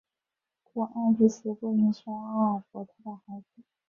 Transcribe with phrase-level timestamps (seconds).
[0.63, 3.61] 故爱丽丝不应是阿尔伯特的孩子。